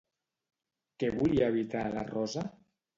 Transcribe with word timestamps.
Què 1.05 1.11
volia 1.21 1.53
evitar 1.57 1.87
la 1.95 2.09
Rosa? 2.13 2.51